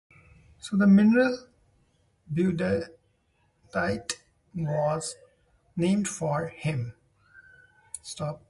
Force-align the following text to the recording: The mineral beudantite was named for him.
The 0.71 0.87
mineral 0.87 1.45
beudantite 2.33 2.89
was 4.55 5.15
named 5.75 6.07
for 6.07 6.47
him. 6.47 6.95